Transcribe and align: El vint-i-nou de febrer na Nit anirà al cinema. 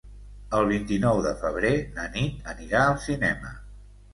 El 0.59 0.63
vint-i-nou 0.69 1.21
de 1.27 1.35
febrer 1.43 1.73
na 1.99 2.07
Nit 2.17 2.51
anirà 2.55 2.85
al 2.87 2.99
cinema. 3.05 3.57